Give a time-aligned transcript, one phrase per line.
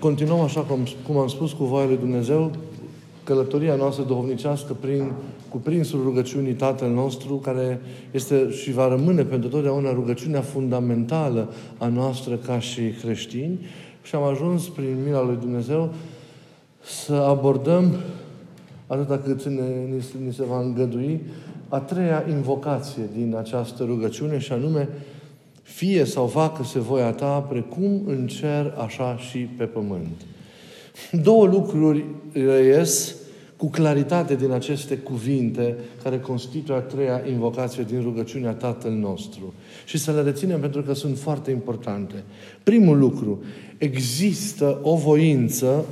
[0.00, 2.50] Continuăm, așa cum, cum am spus, cu voia lui Dumnezeu,
[3.24, 5.12] călătoria noastră duhovnicească prin
[5.48, 7.80] cuprinsul rugăciunii Tatăl nostru, care
[8.10, 11.48] este și va rămâne pentru totdeauna rugăciunea fundamentală
[11.78, 13.58] a noastră ca și creștini.
[14.02, 15.92] Și am ajuns, prin mila lui Dumnezeu,
[16.80, 17.94] să abordăm,
[18.86, 19.62] atâta cât ne,
[20.24, 21.20] ni se va îngădui,
[21.68, 24.88] a treia invocație din această rugăciune, și anume,
[25.74, 30.26] fie sau facă-se voia ta, precum în cer, așa și pe pământ.
[31.22, 33.14] Două lucruri reies
[33.56, 39.54] cu claritate din aceste cuvinte care constituie a treia invocație din rugăciunea Tatăl nostru.
[39.84, 42.24] Și să le reținem pentru că sunt foarte importante.
[42.62, 43.42] Primul lucru,
[43.78, 45.84] există o voință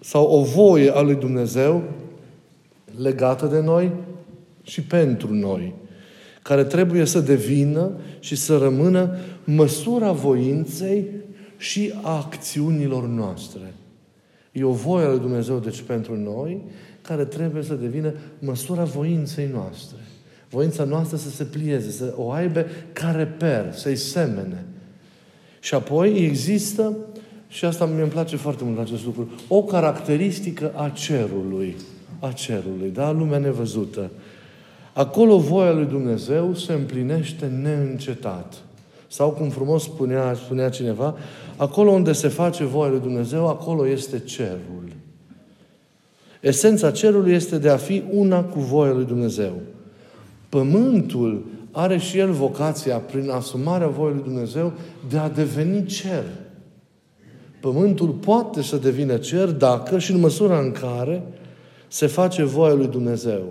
[0.00, 1.82] sau o voie a lui Dumnezeu
[2.98, 3.92] legată de noi
[4.62, 5.74] și pentru noi,
[6.44, 11.06] care trebuie să devină și să rămână măsura voinței
[11.56, 13.74] și a acțiunilor noastre.
[14.52, 16.62] E o voie a lui Dumnezeu, deci, pentru noi,
[17.02, 19.98] care trebuie să devină măsura voinței noastre.
[20.50, 24.64] Voința noastră să se plieze, să o aibă ca reper, să-i semene.
[25.60, 26.96] Și apoi există,
[27.48, 31.76] și asta mi îmi place foarte mult acest lucru, o caracteristică a cerului.
[32.20, 33.10] A cerului, da?
[33.10, 34.10] Lumea nevăzută.
[34.94, 38.54] Acolo voia lui Dumnezeu se împlinește neîncetat.
[39.08, 41.14] Sau cum frumos spunea, spunea cineva,
[41.56, 44.92] acolo unde se face voia lui Dumnezeu, acolo este cerul.
[46.40, 49.52] Esența cerului este de a fi una cu voia lui Dumnezeu.
[50.48, 54.72] Pământul are și el vocația, prin asumarea voii lui Dumnezeu,
[55.08, 56.24] de a deveni cer.
[57.60, 61.22] Pământul poate să devină cer dacă și în măsura în care
[61.88, 63.42] se face voia lui Dumnezeu.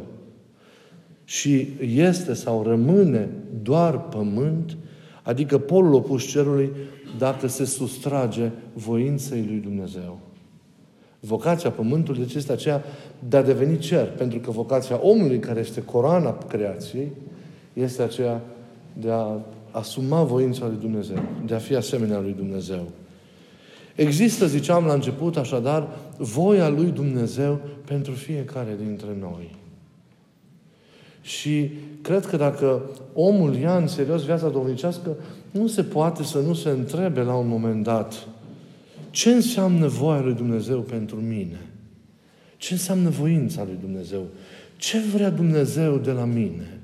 [1.33, 3.29] Și este sau rămâne
[3.61, 4.77] doar pământ
[5.23, 6.71] Adică polul opus cerului
[7.17, 10.19] dacă se sustrage voinței lui Dumnezeu.
[11.19, 12.83] Vocația pământului deci este aceea
[13.29, 14.07] de a deveni cer.
[14.07, 17.11] Pentru că vocația omului, care este coroana creației,
[17.73, 18.41] este aceea
[18.93, 19.39] de a
[19.71, 22.87] asuma voința lui Dumnezeu, de a fi asemenea lui Dumnezeu.
[23.95, 29.62] Există, ziceam la început, așadar, voia lui Dumnezeu pentru fiecare dintre noi.
[31.23, 32.81] Și cred că dacă
[33.13, 35.15] omul ia în serios viața domnicească,
[35.51, 38.27] nu se poate să nu se întrebe la un moment dat
[39.09, 41.59] ce înseamnă voia lui Dumnezeu pentru mine?
[42.57, 44.23] Ce înseamnă voința lui Dumnezeu?
[44.77, 46.79] Ce vrea Dumnezeu de la mine?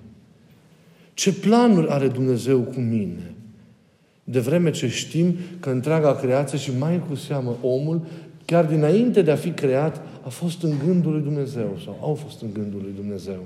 [1.14, 3.34] Ce planuri are Dumnezeu cu mine?
[4.24, 8.02] De vreme ce știm că întreaga creație și mai cu seamă omul,
[8.46, 12.42] chiar dinainte de a fi creat, a fost în gândul lui Dumnezeu sau au fost
[12.42, 13.46] în gândul lui Dumnezeu.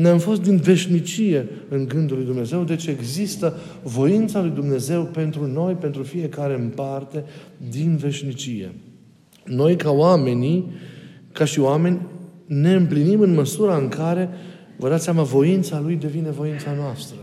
[0.00, 5.74] Ne-am fost din veșnicie în gândul lui Dumnezeu, deci există voința lui Dumnezeu pentru noi,
[5.74, 7.24] pentru fiecare în parte,
[7.70, 8.74] din veșnicie.
[9.44, 10.72] Noi, ca oamenii,
[11.32, 12.00] ca și oameni,
[12.46, 14.28] ne împlinim în măsura în care,
[14.76, 17.18] vă dați seama, voința Lui devine voința noastră.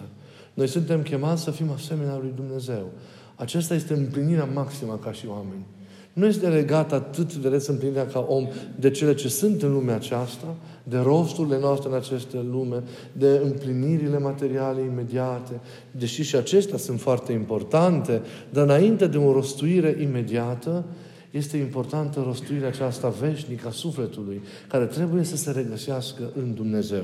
[0.53, 2.91] Noi suntem chemați să fim asemenea Lui Dumnezeu.
[3.35, 5.66] Aceasta este împlinirea maximă ca și oameni.
[6.13, 8.47] Nu este legat atât de reț împlinirea ca om
[8.79, 14.19] de cele ce sunt în lumea aceasta, de rosturile noastre în aceste lume, de împlinirile
[14.19, 15.59] materiale imediate,
[15.91, 20.84] deși și acestea sunt foarte importante, dar înainte de o rostuire imediată,
[21.31, 27.03] este importantă rostuirea aceasta veșnică a sufletului, care trebuie să se regăsească în Dumnezeu.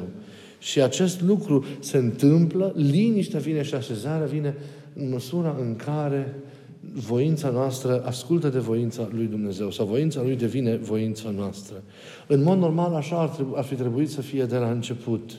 [0.59, 4.55] Și acest lucru se întâmplă, liniștea vine și așezarea vine
[4.95, 6.35] în măsura în care
[6.79, 11.83] voința noastră ascultă de voința lui Dumnezeu sau voința lui devine voința noastră.
[12.27, 15.31] În mod normal așa ar, trebui, ar fi trebuit să fie de la început.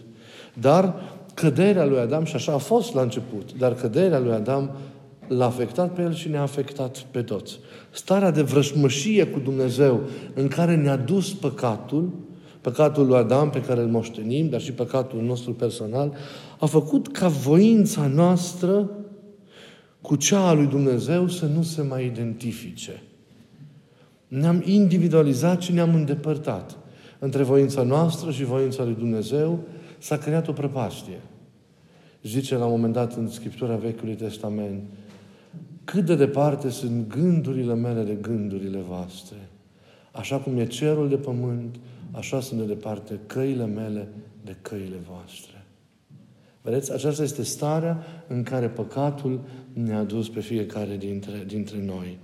[0.61, 0.95] Dar
[1.35, 4.71] căderea lui Adam, și așa a fost la început, dar căderea lui Adam
[5.29, 7.59] l-a afectat pe el și ne-a afectat pe toți.
[7.91, 10.01] Starea de vrășmășie cu Dumnezeu
[10.35, 12.11] în care ne-a dus păcatul,
[12.61, 16.13] păcatul lui Adam pe care îl moștenim, dar și păcatul nostru personal,
[16.59, 18.91] a făcut ca voința noastră
[20.01, 23.03] cu cea a lui Dumnezeu să nu se mai identifice.
[24.29, 26.77] Ne-am individualizat și ne-am îndepărtat.
[27.19, 29.59] Între voința noastră și voința lui Dumnezeu
[29.99, 31.21] s-a creat o prăpastie.
[32.23, 34.83] Zice la un moment dat în Scriptura Vechiului Testament,
[35.85, 39.37] cât de departe sunt gândurile mele de gândurile voastre.
[40.13, 41.77] Așa cum e cerul de pământ,
[42.11, 44.09] așa sunt de departe căile mele
[44.45, 45.60] de căile voastre.
[46.63, 46.93] Vedeți?
[46.93, 49.41] Aceasta este starea în care păcatul
[49.73, 52.19] ne-a dus pe fiecare dintre, dintre noi.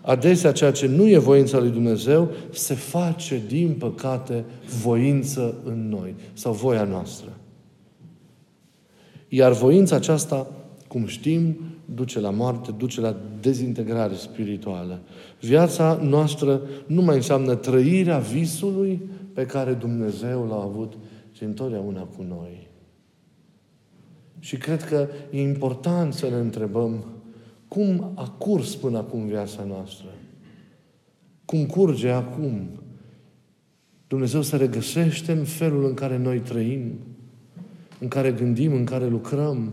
[0.00, 4.44] Adesea ceea ce nu e voința lui Dumnezeu se face, din păcate,
[4.82, 7.32] voință în noi sau voia noastră.
[9.28, 10.50] Iar voința aceasta,
[10.88, 15.00] cum știm, duce la moarte, duce la dezintegrare spirituală.
[15.40, 20.92] Viața noastră nu mai înseamnă trăirea visului pe care Dumnezeu l-a avut
[21.32, 22.71] și întotdeauna cu noi.
[24.42, 27.04] Și cred că e important să ne întrebăm
[27.68, 30.06] cum a curs până acum viața noastră.
[31.44, 32.68] Cum curge acum.
[34.06, 36.92] Dumnezeu se regăsește în felul în care noi trăim,
[37.98, 39.72] în care gândim, în care lucrăm.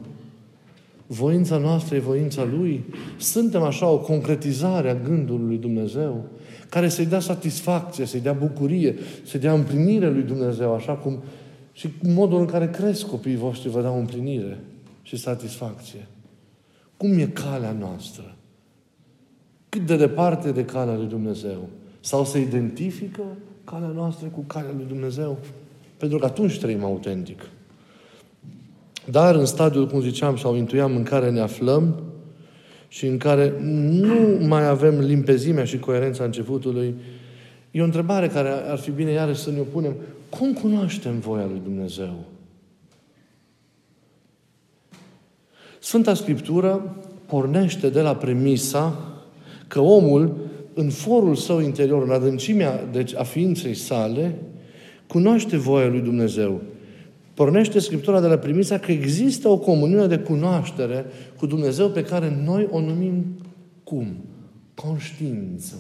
[1.08, 2.84] Voința noastră e voința Lui.
[3.18, 6.26] Suntem așa o concretizare a gândului lui Dumnezeu,
[6.70, 11.20] care să-i dea satisfacție, să-i dea bucurie, să-i dea împlinire lui Dumnezeu, așa cum
[11.80, 14.60] și modul în care cresc copiii voștri vă dau împlinire
[15.02, 16.08] și satisfacție.
[16.98, 18.36] Cum e calea noastră?
[19.70, 21.70] Cât de departe de calea lui Dumnezeu?
[22.00, 23.22] Sau se identifică
[23.64, 25.38] calea noastră cu calea lui Dumnezeu?
[25.98, 27.50] Pentru că atunci trăim autentic.
[29.06, 32.04] Dar în stadiul, cum ziceam sau intuiam, în care ne aflăm
[32.88, 33.54] și în care
[33.90, 36.96] nu mai avem limpezimea și coerența începutului,
[37.72, 39.96] e o întrebare care ar fi bine iarăși să ne o punem.
[40.30, 42.26] Cum cunoaștem voia lui Dumnezeu?
[45.80, 46.96] Sfânta Scriptură
[47.26, 49.14] pornește de la premisa
[49.68, 50.38] că omul,
[50.74, 54.36] în forul său interior, în adâncimea deci, a ființei sale,
[55.08, 56.62] cunoaște voia lui Dumnezeu.
[57.34, 61.06] Pornește Scriptura de la premisa că există o comuniune de cunoaștere
[61.38, 63.26] cu Dumnezeu pe care noi o numim
[63.84, 64.18] cum?
[64.74, 65.76] Conștiință.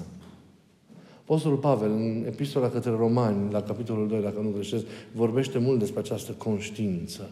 [1.29, 5.99] Apostolul Pavel, în epistola către romani, la capitolul 2, dacă nu greșesc, vorbește mult despre
[5.99, 7.29] această conștiință.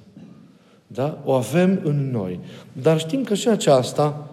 [0.88, 1.22] Da?
[1.26, 2.40] O avem în noi.
[2.82, 4.30] Dar știm că și aceasta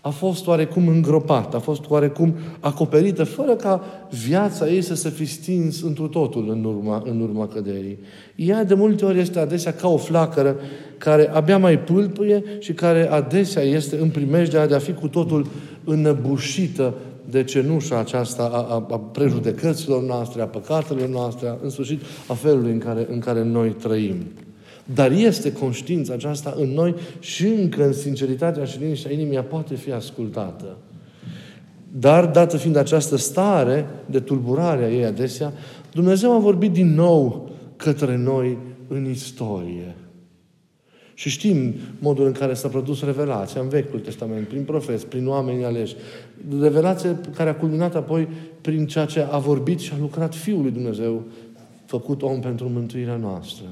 [0.00, 3.84] a fost oarecum îngropată, a fost oarecum acoperită, fără ca
[4.26, 7.98] viața ei să se fi stins întru totul în urma, în urma căderii.
[8.36, 10.56] Ea de multe ori este adesea ca o flacără
[10.98, 15.46] care abia mai pâlpâie și care adesea este în primejdea de a fi cu totul
[15.84, 16.94] înăbușită
[17.30, 22.72] de cenușa aceasta a, a, a prejudecăților noastre, a păcatelor noastre, în sfârșit a felului
[22.72, 24.16] în care, în care noi trăim.
[24.94, 29.92] Dar este conștiința aceasta în noi și încă în sinceritatea și liniștea inimii poate fi
[29.92, 30.76] ascultată.
[31.98, 35.52] Dar, dată fiind această stare de tulburare a ei adesea,
[35.92, 38.58] Dumnezeu a vorbit din nou către noi
[38.88, 39.94] în istorie.
[41.18, 45.64] Și știm modul în care s-a produs revelația în Vechiul Testament, prin profeți, prin oameni
[45.64, 45.96] aleși.
[46.60, 48.28] Revelație care a culminat apoi
[48.60, 51.24] prin ceea ce a vorbit și a lucrat Fiul lui Dumnezeu,
[51.86, 53.64] făcut om pentru mântuirea noastră.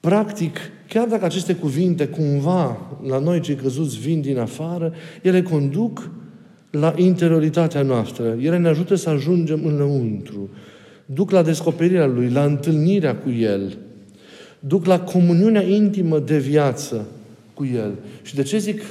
[0.00, 0.58] Practic,
[0.88, 4.92] chiar dacă aceste cuvinte cumva la noi cei căzuți vin din afară,
[5.22, 6.10] ele conduc
[6.70, 8.36] la interioritatea noastră.
[8.40, 10.48] Ele ne ajută să ajungem înăuntru.
[11.06, 13.78] Duc la descoperirea Lui, la întâlnirea cu El.
[14.66, 17.06] Duc la comuniunea intimă de viață
[17.54, 17.94] cu El.
[18.22, 18.82] Și de ce zic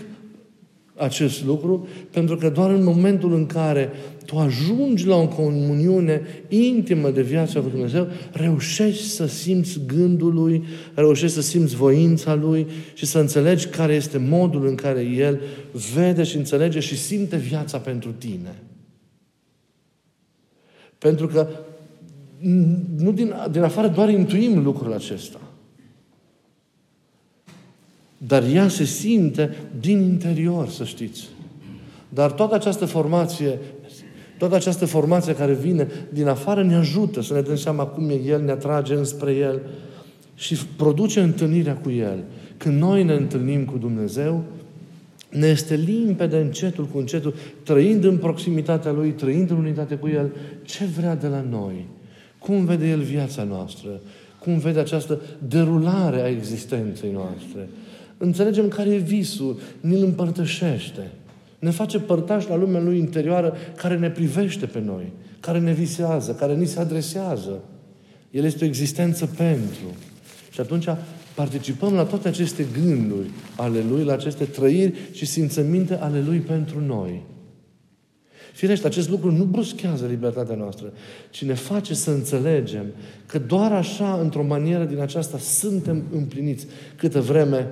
[0.96, 1.88] acest lucru?
[2.12, 3.90] Pentru că doar în momentul în care
[4.26, 10.64] tu ajungi la o comuniune intimă de viață cu Dumnezeu, reușești să simți gândul Lui,
[10.94, 15.42] reușești să simți voința Lui și să înțelegi care este modul în care El
[15.94, 18.62] vede și înțelege și simte viața pentru tine.
[20.98, 21.48] Pentru că
[22.98, 25.40] nu din, din afară doar intuim lucrul acesta.
[28.18, 31.28] Dar ea se simte din interior, să știți.
[32.10, 33.60] Dar toată această formație,
[34.38, 38.22] toată această formație care vine din afară ne ajută să ne dăm seama cum e
[38.26, 39.62] El, ne atrage înspre El
[40.36, 42.24] și produce întâlnirea cu El.
[42.58, 44.44] Când noi ne întâlnim cu Dumnezeu,
[45.30, 50.32] ne este limpede încetul cu încetul, trăind în proximitatea Lui, trăind în unitate cu El,
[50.64, 51.86] ce vrea de la noi.
[52.40, 53.90] Cum vede El viața noastră?
[54.40, 57.68] Cum vede această derulare a existenței noastre?
[58.18, 61.12] Înțelegem care e visul, ni-l împărtășește.
[61.60, 66.32] Ne face părtași la lumea lui interioară care ne privește pe noi, care ne visează,
[66.32, 67.64] care ni se adresează.
[68.32, 69.96] El este o existență pentru.
[70.52, 70.88] Și atunci
[71.36, 76.80] participăm la toate aceste gânduri ale Lui, la aceste trăiri și simțăminte ale Lui pentru
[76.80, 77.26] noi.
[78.54, 80.94] Firește, acest lucru nu bruschează libertatea noastră,
[81.30, 82.86] ci ne face să înțelegem
[83.26, 87.68] că doar așa, într-o manieră din aceasta, suntem împliniți câtă vreme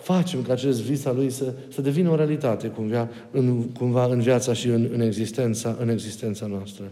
[0.00, 4.20] facem ca acest vis al lui să, să devină o realitate cumva în, cumva în
[4.20, 6.84] viața și în, în, existența, în existența noastră.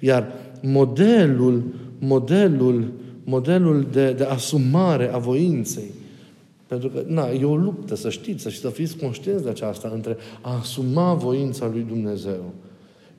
[0.00, 1.62] Iar modelul,
[1.98, 2.92] modelul,
[3.24, 5.90] modelul de, de asumare a voinței,
[6.66, 10.16] pentru că, na, e o luptă, să știți, și să fiți conștienți de aceasta, între
[10.40, 12.52] a asuma voința lui Dumnezeu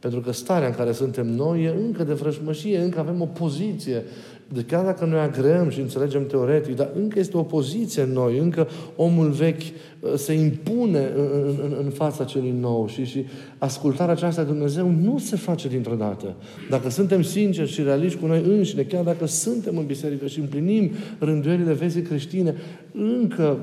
[0.03, 4.03] Pentru că starea în care suntem noi e încă de vrăjmășie, încă avem o poziție
[4.47, 8.37] de chiar dacă noi agreăm și înțelegem teoretic, dar încă este o poziție în noi,
[8.37, 13.25] încă omul vechi uh, se impune în, în, în fața celui nou și, și
[13.57, 16.35] ascultarea aceasta de Dumnezeu nu se face dintr-o dată.
[16.69, 20.91] Dacă suntem sinceri și realiști cu noi înșine, chiar dacă suntem în biserică și împlinim
[21.19, 22.55] rânduielile vieții creștine,
[22.91, 23.59] încă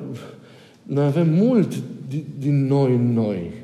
[0.82, 1.72] noi avem mult
[2.38, 3.59] din noi în noi.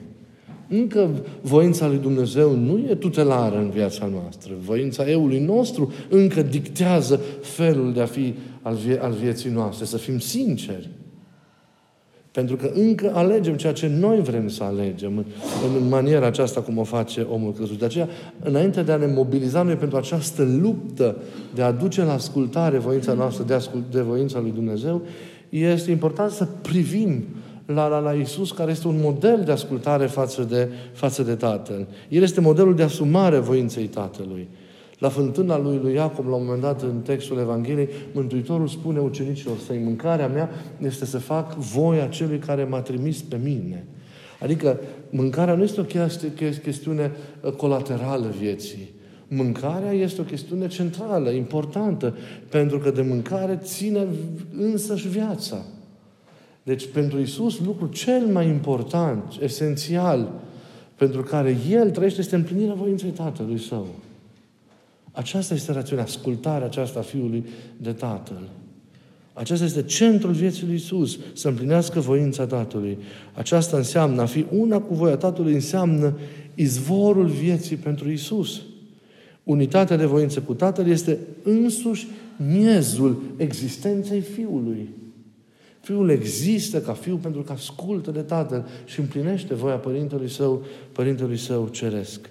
[0.68, 1.08] Încă
[1.40, 4.52] voința lui Dumnezeu nu e tutelară în viața noastră.
[4.64, 9.84] Voința eului nostru încă dictează felul de a fi al, vie- al vieții noastre.
[9.84, 10.88] Să fim sinceri.
[12.30, 15.24] Pentru că încă alegem ceea ce noi vrem să alegem
[15.80, 17.78] în maniera aceasta cum o face omul crezut.
[17.78, 18.08] De aceea,
[18.42, 21.16] înainte de a ne mobiliza noi pentru această luptă
[21.54, 25.02] de a duce la ascultare voința noastră de, ascult, de voința lui Dumnezeu,
[25.48, 27.24] este important să privim
[27.66, 31.86] la, la, la Isus, care este un model de ascultare față de, față de Tatăl.
[32.08, 34.48] El este modelul de asumare voinței Tatălui.
[34.98, 39.56] La fântâna lui, lui Iacob, la un moment dat, în textul Evangheliei, Mântuitorul spune ucenicilor
[39.66, 43.86] săi, mâncarea mea este să fac voia celui care m-a trimis pe mine.
[44.40, 44.80] Adică
[45.10, 45.84] mâncarea nu este o
[46.62, 48.94] chestiune uh, colaterală vieții.
[49.28, 52.16] Mâncarea este o chestiune centrală, importantă,
[52.50, 54.06] pentru că de mâncare ține
[54.58, 55.64] însăși viața.
[56.66, 60.32] Deci pentru Isus lucrul cel mai important, esențial,
[60.96, 63.86] pentru care El trăiește, este împlinirea voinței Tatălui Său.
[65.12, 67.44] Aceasta este rațiunea, ascultarea aceasta a Fiului
[67.76, 68.48] de Tatăl.
[69.32, 72.98] Aceasta este centrul vieții lui Isus, să împlinească voința Tatălui.
[73.34, 76.18] Aceasta înseamnă, a fi una cu voia Tatălui, înseamnă
[76.54, 78.62] izvorul vieții pentru Isus.
[79.44, 82.06] Unitatea de voință cu Tatăl este însuși
[82.36, 84.88] miezul existenței Fiului.
[85.86, 91.36] Fiul există ca fiu pentru că ascultă de Tatăl și împlinește voia Părintelui Său, Părintelui
[91.36, 92.30] Său Ceresc.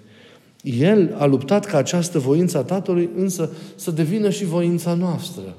[0.62, 5.56] El a luptat ca această voință a Tatălui însă să devină și voința noastră.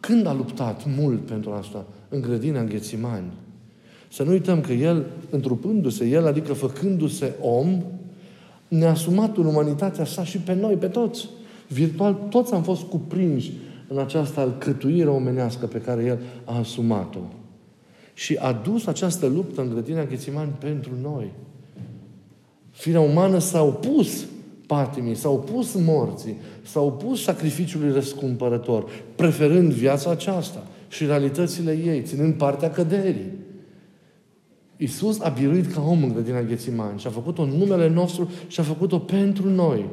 [0.00, 1.86] Când a luptat mult pentru asta?
[2.08, 3.32] În grădina Ghețimani.
[4.12, 7.82] Să nu uităm că El, întrupându-se, El, adică făcându-se om,
[8.68, 11.28] ne-a asumat în umanitatea sa și pe noi, pe toți.
[11.68, 13.52] Virtual, toți am fost cuprinși
[13.88, 17.18] în această alcătuire omenească pe care El a asumat-o.
[18.14, 21.32] Și a dus această luptă în grădina Ghețimani pentru noi.
[22.70, 24.26] Firea umană s-a opus
[24.66, 32.34] patimii, s-a opus morții, s-a opus sacrificiului răscumpărător, preferând viața aceasta și realitățile ei, ținând
[32.34, 33.32] partea căderii.
[34.76, 38.60] Iisus a biruit ca om în grădina Ghețimani și a făcut-o în numele nostru și
[38.60, 39.84] a făcut-o pentru noi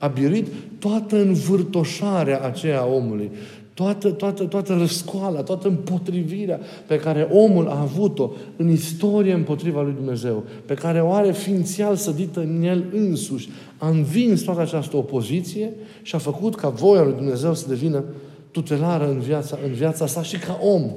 [0.00, 0.46] a biruit
[0.78, 3.30] toată învârtoșarea aceea omului,
[3.74, 9.92] toată, toată, toată răscoala, toată împotrivirea pe care omul a avut-o în istorie împotriva lui
[9.92, 15.72] Dumnezeu, pe care o are ființial sădită în el însuși, a învins toată această opoziție
[16.02, 18.04] și a făcut ca voia lui Dumnezeu să devină
[18.50, 20.90] tutelară în viața, în viața sa și ca om.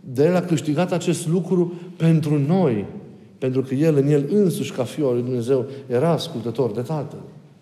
[0.00, 2.84] De el a câștigat acest lucru pentru noi,
[3.38, 7.18] pentru că el în el însuși, ca fiul lui Dumnezeu, era ascultător de Tatăl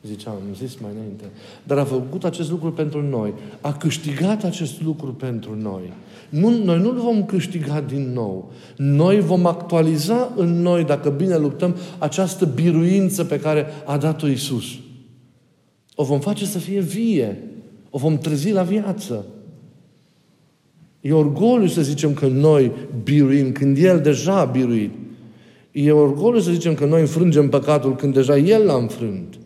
[0.07, 1.25] ziceam, am zis mai înainte.
[1.63, 3.35] Dar a făcut acest lucru pentru noi.
[3.61, 5.93] A câștigat acest lucru pentru noi.
[6.29, 8.53] Nu, noi nu-l vom câștiga din nou.
[8.77, 14.65] Noi vom actualiza în noi, dacă bine luptăm, această biruință pe care a dat-o Isus.
[15.95, 17.39] O vom face să fie vie.
[17.91, 19.25] O vom trezi la viață.
[21.01, 22.73] E orgoliu să zicem că noi
[23.03, 24.91] biruim când El deja a biruit.
[25.73, 29.39] E orgoliu să zicem că noi înfrângem păcatul când deja El l-a înfrânt.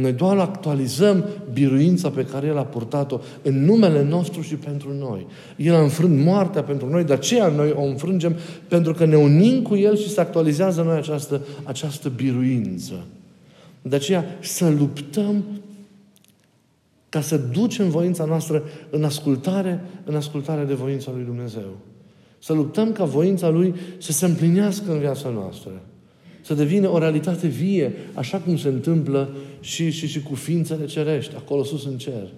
[0.00, 5.26] Noi doar actualizăm biruința pe care El a purtat-o în numele nostru și pentru noi.
[5.56, 8.36] El a înfrânt moartea pentru noi, de aceea noi o înfrângem
[8.68, 13.04] pentru că ne unim cu El și se actualizează noi această, această biruință.
[13.82, 15.44] De aceea să luptăm
[17.08, 21.76] ca să ducem voința noastră în ascultare, în ascultare de voința lui Dumnezeu.
[22.38, 25.70] Să luptăm ca voința Lui să se împlinească în viața noastră
[26.44, 31.34] să devină o realitate vie, așa cum se întâmplă și, și, și cu ființele cerești,
[31.36, 32.28] acolo sus în cer.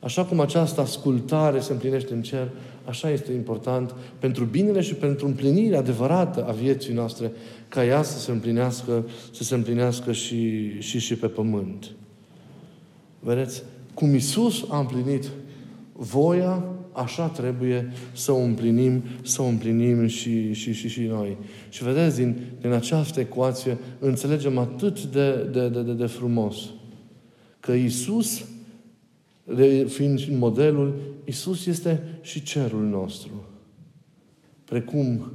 [0.00, 2.48] Așa cum această ascultare se împlinește în cer,
[2.84, 7.32] așa este important pentru binele și pentru împlinirea adevărată a vieții noastre,
[7.68, 11.90] ca ea să se împlinească, să se împlinească și, și, și pe pământ.
[13.18, 13.62] Vedeți?
[13.94, 15.28] Cum Isus a împlinit
[15.92, 16.64] voia
[17.00, 21.36] așa trebuie să o împlinim, să o împlinim și, și, și, și noi.
[21.68, 26.56] Și vedeți, din, din această ecuație înțelegem atât de, de, de, de, de frumos
[27.60, 28.44] că Isus,
[29.86, 33.44] fiind modelul, Isus este și cerul nostru.
[34.64, 35.32] Precum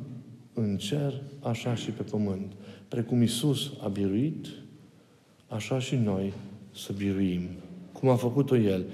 [0.53, 2.51] în cer, așa și pe pământ.
[2.87, 4.47] Precum Isus a biruit,
[5.47, 6.33] așa și noi
[6.75, 7.47] să biruim.
[7.91, 8.85] Cum a făcut-o El,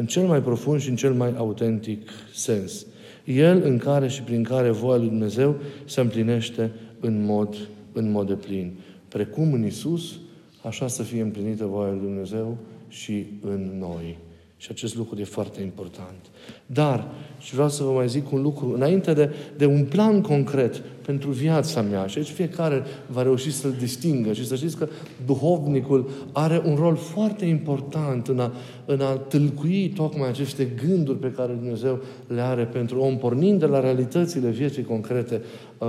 [0.00, 2.86] în cel mai profund și în cel mai autentic sens.
[3.24, 7.56] El în care și prin care voia lui Dumnezeu se împlinește în mod,
[7.92, 8.72] în mod de plin.
[9.08, 10.18] Precum în Isus,
[10.62, 12.56] așa să fie împlinită voia lui Dumnezeu
[12.88, 14.18] și în noi.
[14.60, 16.26] Și acest lucru e foarte important.
[16.66, 20.82] Dar, și vreau să vă mai zic un lucru, înainte de, de un plan concret
[21.06, 24.88] pentru viața mea, și aici fiecare va reuși să-l distingă și să știți că
[25.26, 28.52] duhovnicul are un rol foarte important în a,
[28.84, 33.66] în a tâlcui tocmai aceste gânduri pe care Dumnezeu le are pentru om, pornind de
[33.66, 35.42] la realitățile vieții concrete
[35.78, 35.88] uh,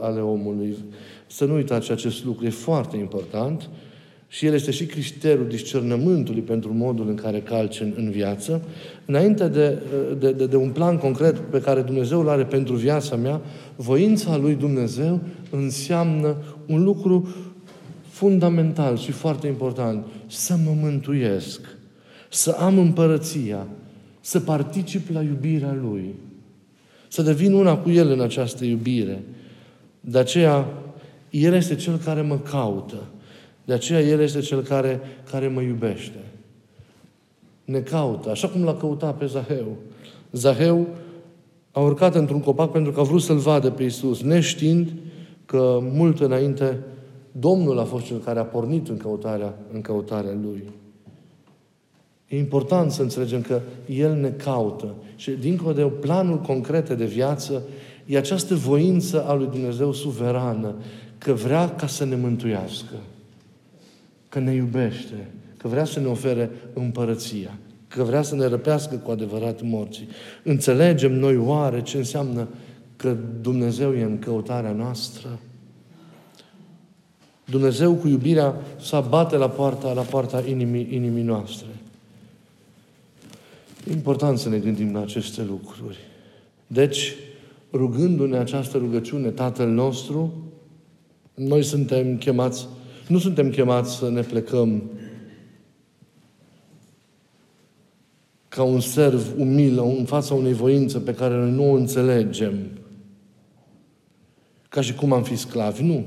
[0.00, 0.76] ale omului.
[1.26, 3.62] Să nu uitați acest lucru, e foarte important.
[3.62, 3.90] Uh,
[4.32, 8.62] și el este și criteriul discernământului pentru modul în care calci în, în viață,
[9.04, 9.78] înainte de,
[10.18, 13.40] de, de, de un plan concret pe care Dumnezeu îl are pentru viața mea,
[13.76, 15.20] voința lui Dumnezeu
[15.50, 16.36] înseamnă
[16.66, 17.28] un lucru
[18.08, 21.60] fundamental și foarte important, să mă mântuiesc,
[22.28, 23.66] să am împărăția,
[24.20, 26.14] să particip la iubirea Lui,
[27.08, 29.22] să devin una cu El în această iubire.
[30.00, 30.68] De aceea,
[31.30, 33.02] El este Cel care mă caută.
[33.64, 35.00] De aceea El este Cel care,
[35.30, 36.18] care mă iubește.
[37.64, 39.76] Ne caută, așa cum l-a căutat pe Zaheu.
[40.32, 40.86] Zaheu
[41.72, 44.92] a urcat într-un copac pentru că a vrut să-L vadă pe Iisus, neștiind
[45.46, 46.78] că mult înainte
[47.32, 50.70] Domnul a fost Cel care a pornit în căutarea, în căutarea Lui.
[52.28, 57.62] E important să înțelegem că El ne caută și dincolo de planul concrete de viață,
[58.06, 60.74] e această voință a lui Dumnezeu suverană,
[61.18, 62.94] că vrea ca să ne mântuiască
[64.32, 67.58] că ne iubește, că vrea să ne ofere împărăția,
[67.88, 70.08] că vrea să ne răpească cu adevărat morții.
[70.42, 72.48] Înțelegem noi oare ce înseamnă
[72.96, 75.38] că Dumnezeu e în căutarea noastră?
[77.44, 81.68] Dumnezeu cu iubirea să bate la poarta, la poarta inimii, inimii noastre.
[83.88, 85.98] E important să ne gândim la aceste lucruri.
[86.66, 87.14] Deci,
[87.72, 90.32] rugându-ne această rugăciune, Tatăl nostru,
[91.34, 92.66] noi suntem chemați
[93.12, 94.82] nu suntem chemați să ne plecăm
[98.48, 102.54] ca un serv umil în fața unei voințe pe care noi nu o înțelegem.
[104.68, 105.82] Ca și cum am fi sclavi.
[105.82, 106.04] Nu.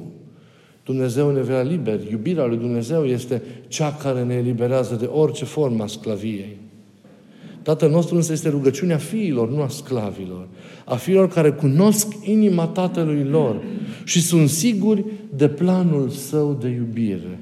[0.84, 2.12] Dumnezeu ne vrea liberi.
[2.12, 6.58] Iubirea lui Dumnezeu este cea care ne eliberează de orice formă a sclaviei.
[7.62, 10.48] Tatăl nostru însă este rugăciunea fiilor, nu a sclavilor.
[10.86, 13.64] A fiilor care cunosc inima tatălui lor
[14.06, 17.40] și sunt siguri de planul său de iubire.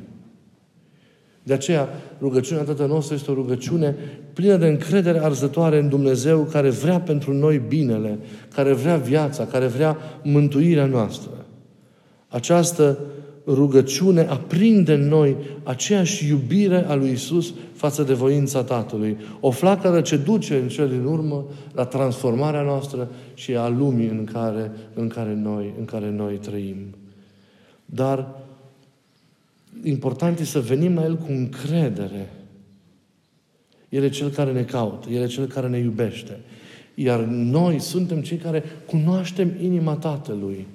[1.43, 3.95] De aceea, rugăciunea Tatăl nostru este o rugăciune
[4.33, 8.19] plină de încredere arzătoare în Dumnezeu care vrea pentru noi binele,
[8.53, 11.45] care vrea viața, care vrea mântuirea noastră.
[12.27, 12.99] Această
[13.47, 19.17] rugăciune aprinde în noi aceeași iubire a lui Isus față de voința Tatălui.
[19.39, 24.25] O flacără ce duce în cel din urmă la transformarea noastră și a lumii în
[24.31, 26.77] care, în care, noi, în care noi trăim.
[27.85, 28.27] Dar
[29.83, 32.33] important e să venim la El cu încredere.
[33.89, 36.39] El e Cel care ne caută, El e Cel care ne iubește.
[36.95, 40.67] Iar noi suntem cei care cunoaștem inima Tatălui.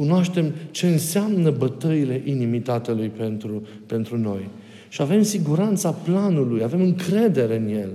[0.00, 4.48] Cunoaștem ce înseamnă bătăile inimii Tatălui pentru, pentru noi.
[4.88, 7.90] Și avem siguranța planului, avem încredere în El.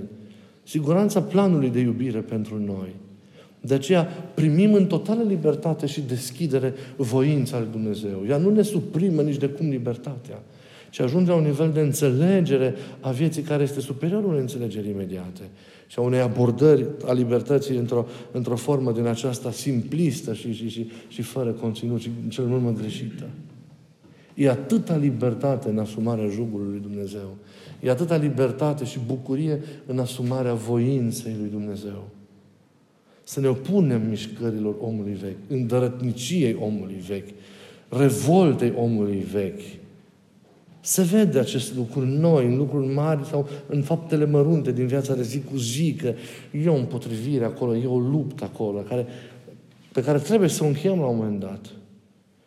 [0.62, 2.88] Siguranța planului de iubire pentru noi.
[3.60, 4.02] De aceea
[4.34, 8.24] primim în totală libertate și deschidere voința lui Dumnezeu.
[8.28, 10.42] Ea nu ne suprimă nici de cum libertatea,
[10.96, 15.40] ci ajunge la un nivel de înțelegere a vieții care este superior unei înțelegeri imediate
[15.86, 20.90] și a unei abordări a libertății într-o, într-o formă din aceasta simplistă și, și, și,
[21.08, 23.24] și fără conținut și în cel mult mai greșită.
[24.34, 27.36] E atâta libertate în asumarea jugului lui Dumnezeu.
[27.80, 32.08] E atâta libertate și bucurie în asumarea voinței lui Dumnezeu.
[33.24, 37.28] Să ne opunem mișcărilor omului vechi, îndărătniciei omului vechi,
[37.88, 39.84] revoltei omului vechi,
[40.86, 45.14] se vede acest lucru în noi, în lucruri mari sau în faptele mărunte din viața
[45.14, 46.14] de zi cu zi, că
[46.52, 49.06] e o împotrivire acolo, e o luptă acolo, care,
[49.92, 51.70] pe care trebuie să o încheiem la un moment dat.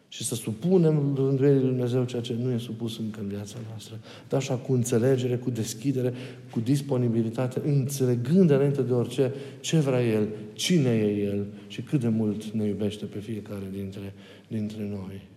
[0.07, 3.99] Și să supunem rânduielii lui Dumnezeu ceea ce nu e supus încă în viața noastră.
[4.29, 6.13] Dar așa cu înțelegere, cu deschidere,
[6.51, 12.07] cu disponibilitate, înțelegând înainte de orice ce vrea El, cine e El și cât de
[12.07, 14.13] mult ne iubește pe fiecare dintre,
[14.47, 15.27] dintre noi.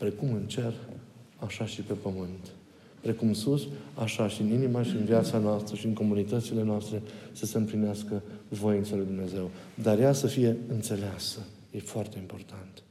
[0.00, 0.74] Precum în cer,
[1.36, 2.48] așa și pe pământ.
[3.00, 7.46] Precum sus, așa și în inima și în viața noastră și în comunitățile noastre să
[7.46, 9.50] se împlinească voința lui Dumnezeu.
[9.82, 11.38] Dar ea să fie înțeleasă.
[11.70, 12.82] E foarte important.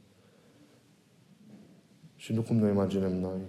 [2.16, 3.40] Și nu cum noi imaginăm noi.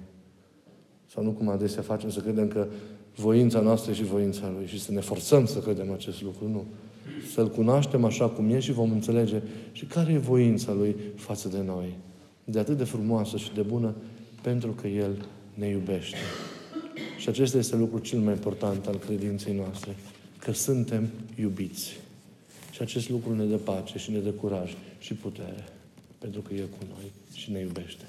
[1.06, 2.66] Sau nu cum adesea facem să credem că
[3.16, 6.48] voința noastră și voința Lui și să ne forțăm să credem acest lucru.
[6.48, 6.64] Nu.
[7.32, 9.42] Să-L cunoaștem așa cum e și vom înțelege
[9.72, 11.96] și care e voința Lui față de noi.
[12.50, 13.94] De atât de frumoasă și de bună,
[14.42, 16.16] pentru că El ne iubește.
[17.18, 19.96] Și acesta este lucrul cel mai important al credinței noastre.
[20.38, 21.08] Că suntem
[21.40, 21.96] iubiți.
[22.72, 25.64] Și acest lucru ne dă pace și ne dă curaj și putere.
[26.18, 28.04] Pentru că El cu noi și ne iubește.